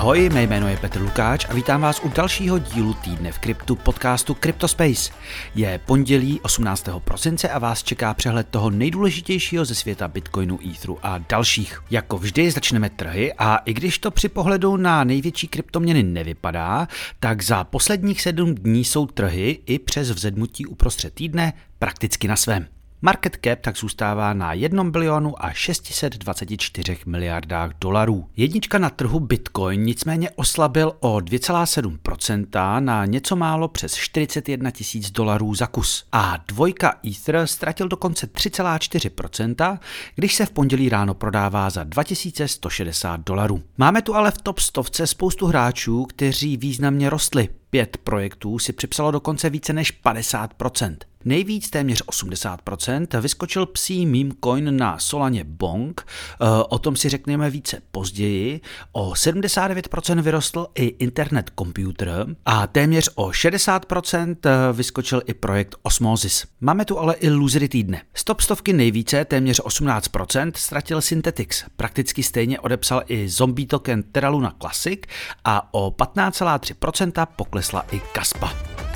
[0.00, 3.76] Ahoj, mé jméno je Petr Lukáč a vítám vás u dalšího dílu týdne v kryptu
[3.76, 5.12] podcastu CryptoSpace.
[5.54, 6.88] Je pondělí 18.
[6.98, 11.82] prosince a vás čeká přehled toho nejdůležitějšího ze světa Bitcoinu, Etheru a dalších.
[11.90, 17.42] Jako vždy začneme trhy a i když to při pohledu na největší kryptoměny nevypadá, tak
[17.42, 22.66] za posledních sedm dní jsou trhy i přes vzedmutí uprostřed týdne prakticky na svém.
[23.02, 28.28] Market cap tak zůstává na 1 bilionu a 624 miliardách dolarů.
[28.36, 35.54] Jednička na trhu Bitcoin nicméně oslabil o 2,7% na něco málo přes 41 tisíc dolarů
[35.54, 36.04] za kus.
[36.12, 39.78] A dvojka Ether ztratil dokonce 3,4%,
[40.14, 43.62] když se v pondělí ráno prodává za 2160 dolarů.
[43.78, 47.48] Máme tu ale v top stovce spoustu hráčů, kteří významně rostli.
[47.70, 50.96] Pět projektů si připsalo dokonce více než 50%.
[51.24, 57.50] Nejvíc téměř 80% vyskočil psí meme coin na Solaně Bong, eh, o tom si řekneme
[57.50, 58.60] více později.
[58.92, 66.46] O 79% vyrostl i Internet Computer a téměř o 60% eh, vyskočil i projekt Osmosis.
[66.60, 68.02] Máme tu ale i losery týdne.
[68.14, 71.64] Stop stovky nejvíce, téměř 18%, ztratil Synthetix.
[71.76, 75.00] Prakticky stejně odepsal i zombie token Terra Luna Classic
[75.44, 78.89] a o 15,3% poklesla i Kaspa.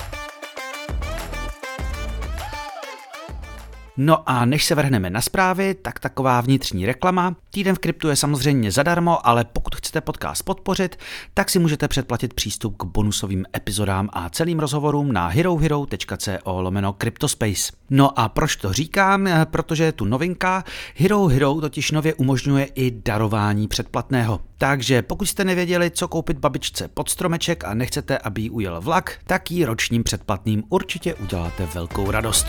[3.96, 7.36] No a než se vrhneme na zprávy, tak taková vnitřní reklama.
[7.50, 10.96] Týden v kryptu je samozřejmě zadarmo, ale pokud chcete podcast podpořit,
[11.34, 17.72] tak si můžete předplatit přístup k bonusovým epizodám a celým rozhovorům na herohero.co lomeno Cryptospace.
[17.90, 19.28] No a proč to říkám?
[19.44, 20.64] Protože je tu novinka.
[20.94, 24.40] Hero Hero totiž nově umožňuje i darování předplatného.
[24.58, 29.18] Takže pokud jste nevěděli, co koupit babičce pod stromeček a nechcete, aby jí ujel vlak,
[29.26, 32.46] tak jí ročním předplatným určitě uděláte velkou radost.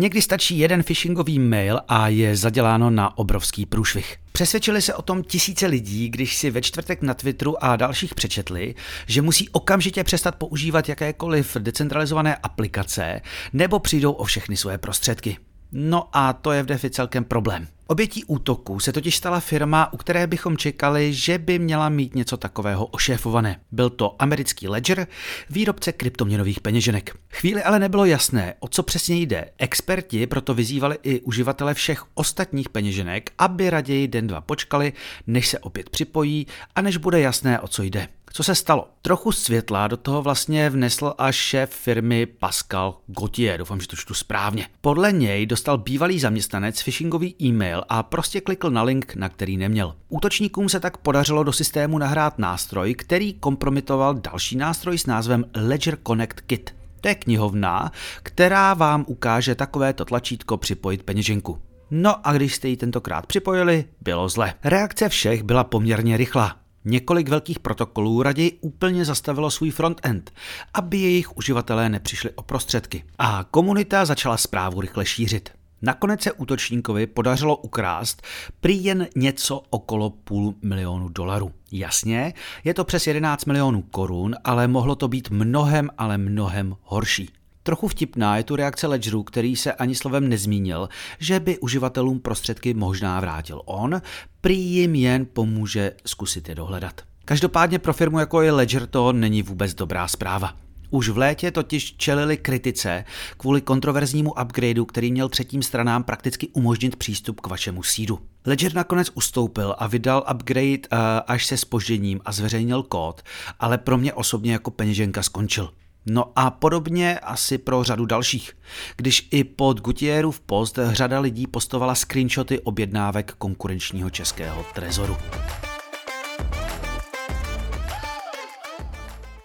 [0.00, 4.16] Někdy stačí jeden phishingový mail a je zaděláno na obrovský průšvih.
[4.32, 8.74] Přesvědčili se o tom tisíce lidí, když si ve čtvrtek na Twitteru a dalších přečetli,
[9.06, 13.20] že musí okamžitě přestat používat jakékoliv decentralizované aplikace
[13.52, 15.36] nebo přijdou o všechny svoje prostředky.
[15.72, 17.68] No a to je v DeFi celkem problém.
[17.86, 22.36] Obětí útoku se totiž stala firma, u které bychom čekali, že by měla mít něco
[22.36, 23.60] takového ošéfované.
[23.72, 25.06] Byl to americký Ledger,
[25.50, 27.16] výrobce kryptoměnových peněženek.
[27.30, 29.50] Chvíli ale nebylo jasné, o co přesně jde.
[29.58, 34.92] Experti proto vyzývali i uživatele všech ostatních peněženek, aby raději den dva počkali,
[35.26, 38.08] než se opět připojí a než bude jasné, o co jde.
[38.32, 38.88] Co se stalo?
[39.02, 44.14] Trochu světla do toho vlastně vnesl až šéf firmy Pascal Gauthier, doufám, že to čtu
[44.14, 44.66] správně.
[44.80, 49.96] Podle něj dostal bývalý zaměstnanec phishingový e-mail a prostě klikl na link, na který neměl.
[50.08, 55.98] Útočníkům se tak podařilo do systému nahrát nástroj, který kompromitoval další nástroj s názvem Ledger
[56.06, 56.74] Connect Kit.
[57.00, 57.92] To je knihovna,
[58.22, 61.58] která vám ukáže takovéto tlačítko připojit peněženku.
[61.90, 64.54] No a když jste ji tentokrát připojili, bylo zle.
[64.64, 66.56] Reakce všech byla poměrně rychlá.
[66.84, 70.32] Několik velkých protokolů raději úplně zastavilo svůj frontend,
[70.74, 73.04] aby jejich uživatelé nepřišli o prostředky.
[73.18, 75.50] A komunita začala zprávu rychle šířit.
[75.82, 78.22] Nakonec se útočníkovi podařilo ukrást
[78.60, 81.52] prý jen něco okolo půl milionu dolarů.
[81.72, 87.39] Jasně, je to přes 11 milionů korun, ale mohlo to být mnohem, ale mnohem horší.
[87.62, 90.88] Trochu vtipná je tu reakce Ledgeru, který se ani slovem nezmínil,
[91.18, 94.02] že by uživatelům prostředky možná vrátil on,
[94.40, 97.00] prý jim jen pomůže zkusit je dohledat.
[97.24, 100.56] Každopádně pro firmu jako je Ledger to není vůbec dobrá zpráva.
[100.90, 103.04] Už v létě totiž čelili kritice
[103.36, 108.18] kvůli kontroverznímu upgradeu, který měl třetím stranám prakticky umožnit přístup k vašemu sídu.
[108.46, 113.22] Ledger nakonec ustoupil a vydal upgrade uh, až se spožděním a zveřejnil kód,
[113.60, 115.70] ale pro mě osobně jako peněženka skončil.
[116.06, 118.52] No a podobně asi pro řadu dalších.
[118.96, 125.16] Když i pod Gutierův post řada lidí postovala screenshoty objednávek konkurenčního českého trezoru.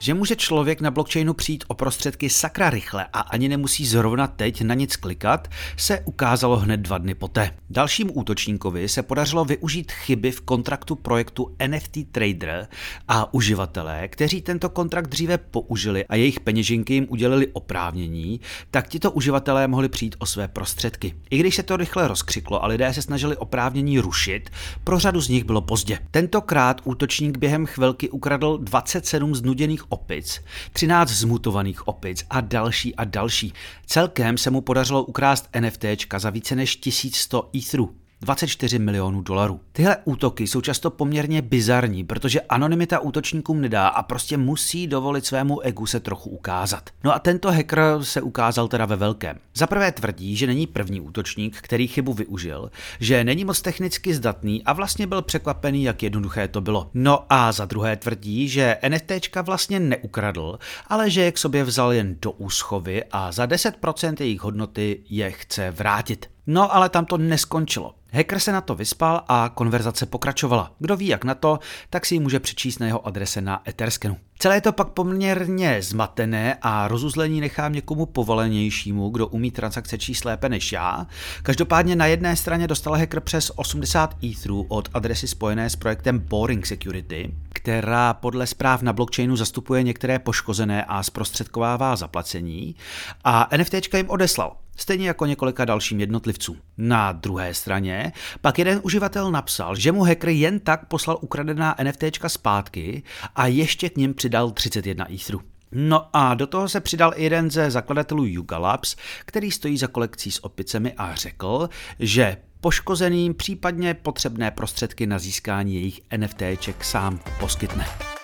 [0.06, 4.62] Že může člověk na blockchainu přijít o prostředky sakra rychle a ani nemusí zrovna teď
[4.62, 5.48] na nic klikat,
[5.78, 7.52] se ukázalo hned dva dny poté.
[7.70, 12.68] Dalším útočníkovi se podařilo využít chyby v kontraktu projektu NFT Trader
[13.08, 18.40] a uživatelé, kteří tento kontrakt dříve použili a jejich peněženky jim udělili oprávnění,
[18.72, 21.14] tak tito uživatelé mohli přijít o své prostředky.
[21.30, 24.50] I když se to rychle rozkřiklo a lidé se snažili oprávnění rušit,
[24.84, 26.00] pro řadu z nich bylo pozdě.
[26.12, 30.44] Tentokrát útočník během chvilky ukradl 27 znuděných opic,
[30.74, 33.54] 13 zmutovaných opic a další a další.
[33.86, 38.05] Celkem se mu podařilo ukrást NFTčka za více než 1100 Etherů.
[38.26, 39.60] 24 milionů dolarů.
[39.72, 45.60] Tyhle útoky jsou často poměrně bizarní, protože anonymita útočníkům nedá a prostě musí dovolit svému
[45.60, 46.90] egu se trochu ukázat.
[47.04, 49.38] No a tento hacker se ukázal teda ve velkém.
[49.56, 54.64] Za prvé tvrdí, že není první útočník, který chybu využil, že není moc technicky zdatný
[54.64, 56.90] a vlastně byl překvapený, jak jednoduché to bylo.
[56.94, 61.94] No a za druhé tvrdí, že NFTčka vlastně neukradl, ale že je k sobě vzal
[61.94, 66.35] jen do úschovy a za 10% jejich hodnoty je chce vrátit.
[66.48, 67.96] No ale tam to neskončilo.
[68.12, 70.72] Hacker se na to vyspal a konverzace pokračovala.
[70.80, 71.60] Kdo ví jak na to,
[71.90, 74.18] tak si ji může přečíst na jeho adrese na Etherscanu.
[74.40, 80.26] Celé je to pak poměrně zmatené a rozuzlení nechám někomu povolenějšímu, kdo umí transakce číst
[80.26, 81.08] lépe než já.
[81.44, 86.66] Každopádně na jedné straně dostal hacker přes 80 etherů od adresy spojené s projektem Boring
[86.66, 92.76] Security, která podle zpráv na blockchainu zastupuje některé poškozené a zprostředkovává zaplacení
[93.24, 96.58] a NFTčka jim odeslal stejně jako několika dalším jednotlivcům.
[96.78, 98.12] Na druhé straně
[98.42, 103.04] pak jeden uživatel napsal, že mu hacker jen tak poslal ukradená NFTčka zpátky
[103.36, 105.42] a ještě k ním přidal 31 Etherů.
[105.72, 108.96] No a do toho se přidal i jeden ze zakladatelů Yuga Labs,
[109.26, 111.70] který stojí za kolekcí s opicemi a řekl,
[112.00, 118.15] že poškozeným případně potřebné prostředky na získání jejich NFTček sám poskytne.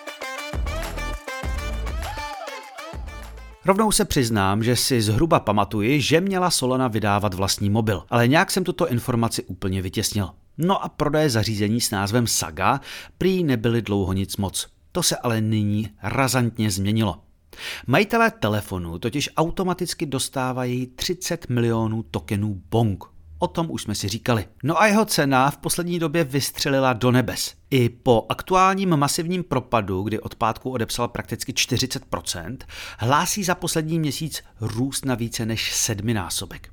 [3.64, 8.50] Rovnou se přiznám, že si zhruba pamatuji, že měla Solana vydávat vlastní mobil, ale nějak
[8.50, 10.30] jsem tuto informaci úplně vytěsnil.
[10.58, 12.80] No a prodeje zařízení s názvem Saga
[13.18, 14.66] prý nebyly dlouho nic moc.
[14.92, 17.18] To se ale nyní razantně změnilo.
[17.86, 23.04] Majitelé telefonu totiž automaticky dostávají 30 milionů tokenů Bong,
[23.42, 24.46] O tom už jsme si říkali.
[24.62, 27.54] No a jeho cena v poslední době vystřelila do nebes.
[27.70, 32.56] I po aktuálním masivním propadu, kdy od pátku odepsal prakticky 40%,
[32.98, 36.68] hlásí za poslední měsíc růst na více než sedminásobek.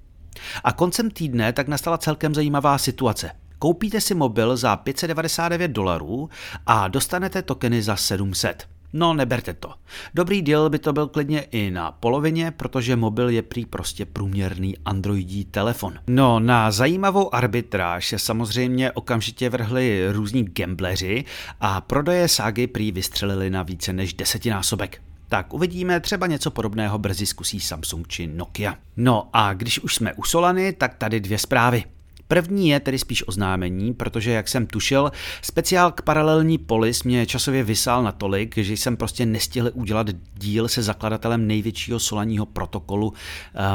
[0.63, 3.31] A koncem týdne tak nastala celkem zajímavá situace.
[3.59, 6.29] Koupíte si mobil za 599 dolarů
[6.65, 8.67] a dostanete tokeny za 700.
[8.93, 9.73] No, neberte to.
[10.13, 14.77] Dobrý deal by to byl klidně i na polovině, protože mobil je prý prostě průměrný
[14.85, 15.93] androidí telefon.
[16.07, 21.25] No, na zajímavou arbitráž se samozřejmě okamžitě vrhli různí gambleři
[21.61, 25.01] a prodeje ságy prý vystřelili na více než desetinásobek.
[25.27, 28.75] Tak uvidíme, třeba něco podobného brzy zkusí Samsung či Nokia.
[28.97, 31.83] No a když už jsme u Solany, tak tady dvě zprávy.
[32.31, 35.11] První je tedy spíš oznámení, protože jak jsem tušil,
[35.41, 40.83] speciál k paralelní polis mě časově vysál natolik, že jsem prostě nestihl udělat díl se
[40.83, 43.13] zakladatelem největšího solaního protokolu uh,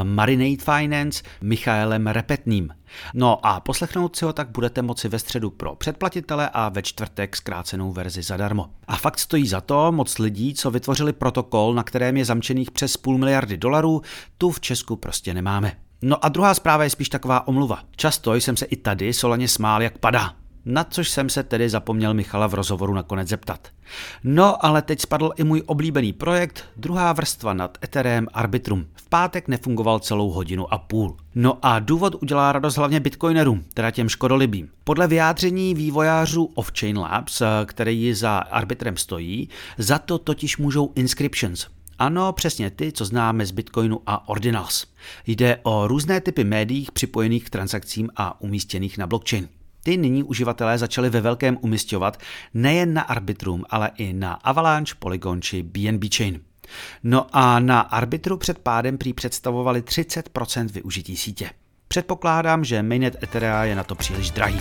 [0.02, 2.70] Marinate Finance Michaelem Repetným.
[3.14, 7.36] No a poslechnout si ho tak budete moci ve středu pro předplatitele a ve čtvrtek
[7.36, 8.70] zkrácenou verzi zadarmo.
[8.88, 12.96] A fakt stojí za to, moc lidí, co vytvořili protokol, na kterém je zamčených přes
[12.96, 14.02] půl miliardy dolarů,
[14.38, 15.83] tu v Česku prostě nemáme.
[16.06, 17.78] No a druhá zpráva je spíš taková omluva.
[17.96, 20.32] Často jsem se i tady Solaně smál, jak padá.
[20.64, 23.68] Na což jsem se tedy zapomněl Michala v rozhovoru nakonec zeptat.
[24.24, 28.86] No, ale teď spadl i můj oblíbený projekt, druhá vrstva nad Ethereum Arbitrum.
[28.94, 31.16] V pátek nefungoval celou hodinu a půl.
[31.34, 34.68] No a důvod udělá radost hlavně bitcoinerům, teda těm škodolibým.
[34.84, 39.48] Podle vyjádření vývojářů Offchain Labs, který za Arbitrem stojí,
[39.78, 41.66] za to totiž můžou inscriptions,
[41.98, 44.86] ano, přesně ty, co známe z Bitcoinu a Ordinals.
[45.26, 49.48] Jde o různé typy médií připojených k transakcím a umístěných na blockchain.
[49.82, 52.18] Ty nyní uživatelé začali ve velkém umistovat
[52.54, 56.40] nejen na Arbitrum, ale i na Avalanche, Polygon či BNB Chain.
[57.02, 61.50] No a na Arbitru před pádem prý představovali 30% využití sítě.
[61.88, 64.60] Předpokládám, že mainnet Etherea je na to příliš drahý.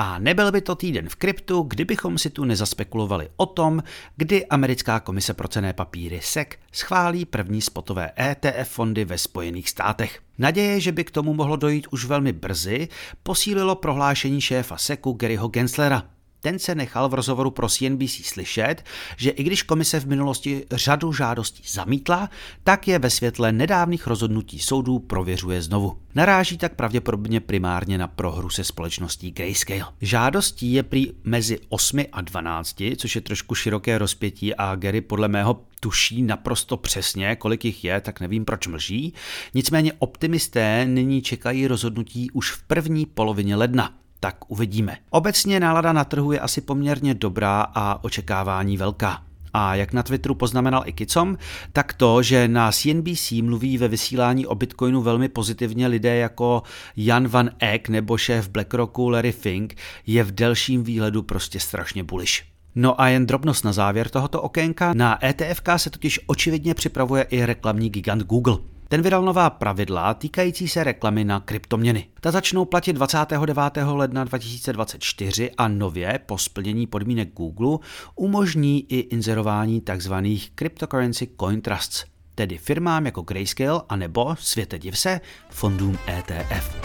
[0.00, 3.82] A nebyl by to týden v kryptu, kdybychom si tu nezaspekulovali o tom,
[4.16, 10.20] kdy americká komise pro cené papíry SEC schválí první spotové ETF fondy ve Spojených státech.
[10.38, 12.88] Naděje, že by k tomu mohlo dojít už velmi brzy,
[13.22, 16.17] posílilo prohlášení šéfa SECu Garyho Genslera.
[16.40, 18.84] Ten se nechal v rozhovoru pro CNBC slyšet,
[19.16, 22.30] že i když komise v minulosti řadu žádostí zamítla,
[22.64, 25.98] tak je ve světle nedávných rozhodnutí soudů prověřuje znovu.
[26.14, 29.84] Naráží tak pravděpodobně primárně na prohru se společností Grayscale.
[30.00, 35.28] Žádostí je prý mezi 8 a 12, což je trošku široké rozpětí a Gary podle
[35.28, 39.14] mého tuší naprosto přesně, kolik jich je, tak nevím, proč mlží.
[39.54, 44.96] Nicméně optimisté nyní čekají rozhodnutí už v první polovině ledna tak uvidíme.
[45.10, 49.22] Obecně nálada na trhu je asi poměrně dobrá a očekávání velká.
[49.52, 51.38] A jak na Twitteru poznamenal i Kicom,
[51.72, 56.62] tak to, že na CNBC mluví ve vysílání o Bitcoinu velmi pozitivně lidé jako
[56.96, 59.74] Jan Van Eck nebo šéf BlackRocku Larry Fink,
[60.06, 62.44] je v delším výhledu prostě strašně bullish.
[62.74, 67.44] No a jen drobnost na závěr tohoto okénka, na ETFK se totiž očividně připravuje i
[67.44, 68.58] reklamní gigant Google.
[68.90, 72.06] Ten vydal nová pravidla týkající se reklamy na kryptoměny.
[72.20, 73.76] Ta začnou platit 29.
[73.86, 77.78] ledna 2024 a nově po splnění podmínek Google
[78.14, 80.14] umožní i inzerování tzv.
[80.54, 82.04] cryptocurrency coin trusts,
[82.34, 86.76] tedy firmám jako Grayscale a nebo, světe div se, fondům ETF.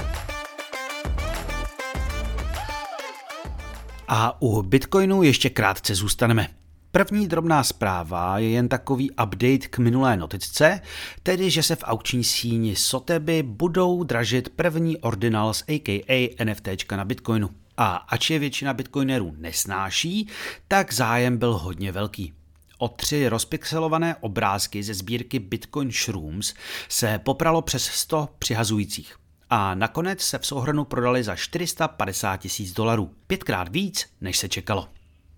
[4.08, 6.63] A u Bitcoinu ještě krátce zůstaneme.
[6.96, 10.82] První drobná zpráva je jen takový update k minulé notice,
[11.24, 17.50] tedy že se v aukční síni Soteby budou dražit první ordinals aka NFT na Bitcoinu.
[17.78, 20.28] A ač je většina bitcoinerů nesnáší,
[20.68, 22.34] tak zájem byl hodně velký.
[22.78, 26.54] O tři rozpixelované obrázky ze sbírky Bitcoin Shrooms
[26.90, 29.16] se popralo přes 100 přihazujících.
[29.50, 33.12] A nakonec se v souhrnu prodali za 450 tisíc dolarů.
[33.28, 34.88] Pětkrát víc, než se čekalo.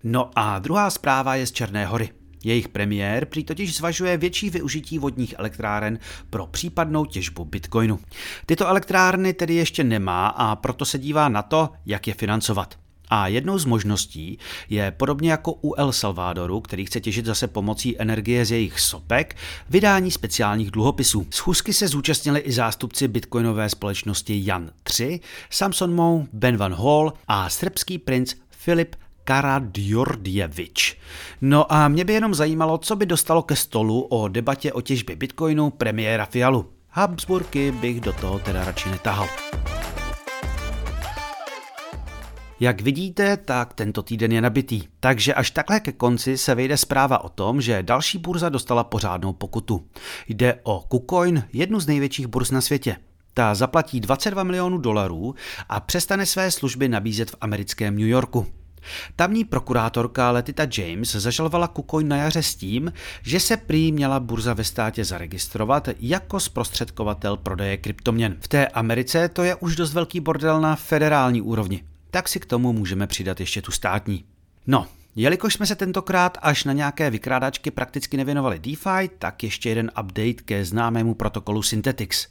[0.08, 2.08] No a druhá zpráva je z Černé hory.
[2.44, 5.98] Jejich premiér prý totiž zvažuje větší využití vodních elektráren
[6.30, 7.98] pro případnou těžbu bitcoinu.
[8.46, 12.78] Tyto elektrárny tedy ještě nemá a proto se dívá na to, jak je financovat.
[13.08, 18.00] A jednou z možností je podobně jako u El Salvadoru, který chce těžit zase pomocí
[18.00, 19.36] energie z jejich sopek,
[19.70, 21.26] vydání speciálních dluhopisů.
[21.30, 25.20] Schůzky se zúčastnili i zástupci bitcoinové společnosti Jan 3,
[25.50, 28.96] Samson Mou, Ben Van Hall a srbský princ Filip
[29.26, 30.98] Karadjordjevič.
[31.40, 35.16] No a mě by jenom zajímalo, co by dostalo ke stolu o debatě o těžbě
[35.16, 36.66] bitcoinu premiéra Fialu.
[36.90, 39.28] Habsburky bych do toho teda radši netahal.
[42.60, 44.82] Jak vidíte, tak tento týden je nabitý.
[45.00, 49.32] Takže až takhle ke konci se vejde zpráva o tom, že další burza dostala pořádnou
[49.32, 49.86] pokutu.
[50.28, 52.96] Jde o KuCoin, jednu z největších burz na světě.
[53.34, 55.34] Ta zaplatí 22 milionů dolarů
[55.68, 58.46] a přestane své služby nabízet v americkém New Yorku.
[59.16, 64.54] Tamní prokurátorka Letita James zažalovala KuCoin na jaře s tím, že se prý měla burza
[64.54, 68.36] ve státě zaregistrovat jako zprostředkovatel prodeje kryptoměn.
[68.40, 71.82] V té Americe to je už dost velký bordel na federální úrovni
[72.16, 74.24] tak si k tomu můžeme přidat ještě tu státní.
[74.66, 74.86] No,
[75.18, 80.32] Jelikož jsme se tentokrát až na nějaké vykrádačky prakticky nevěnovali DeFi, tak ještě jeden update
[80.32, 82.28] ke známému protokolu Synthetix.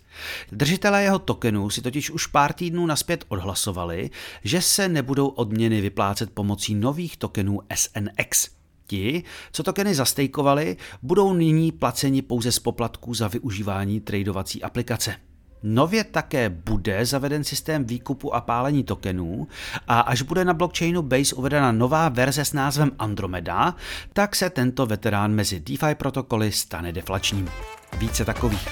[0.52, 4.10] Držitelé jeho tokenů si totiž už pár týdnů naspět odhlasovali,
[4.44, 8.50] že se nebudou odměny vyplácet pomocí nových tokenů SNX.
[8.88, 15.16] Ti, co tokeny zastejkovali, budou nyní placeni pouze z poplatků za využívání tradovací aplikace.
[15.64, 19.48] Nově také bude zaveden systém výkupu a pálení tokenů
[19.88, 23.76] a až bude na blockchainu Base uvedena nová verze s názvem Andromeda,
[24.14, 27.50] tak se tento veterán mezi DeFi protokoly stane deflačním.
[27.98, 28.68] Více takových.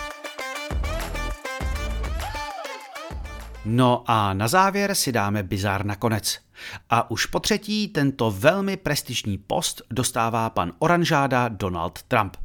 [3.65, 6.39] No a na závěr si dáme bizár nakonec.
[6.89, 12.42] A už po třetí tento velmi prestižní post dostává pan oranžáda Donald Trump.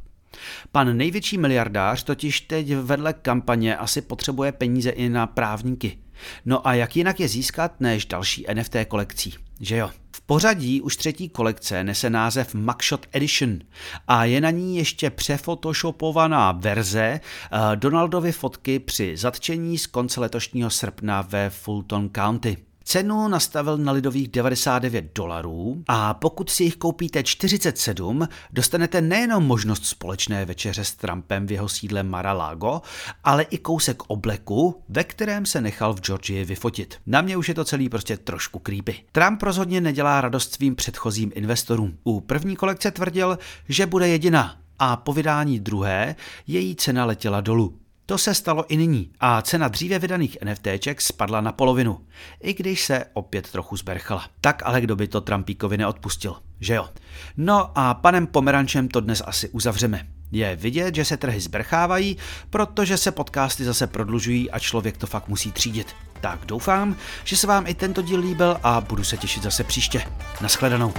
[0.71, 5.97] Pan největší miliardář totiž teď vedle kampaně asi potřebuje peníze i na právníky.
[6.45, 9.89] No a jak jinak je získat než další NFT kolekcí, že jo?
[10.15, 13.59] V pořadí už třetí kolekce nese název Mugshot Edition
[14.07, 20.69] a je na ní ještě přefotoshopovaná verze eh, Donaldovy fotky při zatčení z konce letošního
[20.69, 22.68] srpna ve Fulton County.
[22.91, 29.85] Cenu nastavil na lidových 99 dolarů a pokud si jich koupíte 47, dostanete nejenom možnost
[29.85, 32.81] společné večeře s Trumpem v jeho sídle Mar-a-Lago,
[33.23, 36.95] ale i kousek obleku, ve kterém se nechal v Georgii vyfotit.
[37.05, 38.95] Na mě už je to celý prostě trošku creepy.
[39.11, 41.97] Trump rozhodně nedělá radost svým předchozím investorům.
[42.03, 46.15] U první kolekce tvrdil, že bude jediná a po vydání druhé
[46.47, 47.79] její cena letěla dolů.
[48.09, 51.99] To se stalo i nyní a cena dříve vydaných NFTček spadla na polovinu,
[52.41, 54.25] i když se opět trochu zberchala.
[54.41, 56.89] Tak ale kdo by to Trumpíkovi neodpustil, že jo?
[57.37, 60.07] No a panem Pomerančem to dnes asi uzavřeme.
[60.31, 62.17] Je vidět, že se trhy zbrchávají,
[62.49, 65.95] protože se podcasty zase prodlužují a člověk to fakt musí třídit.
[66.21, 70.01] Tak doufám, že se vám i tento díl líbil a budu se těšit zase příště.
[70.41, 70.93] Naschledanou.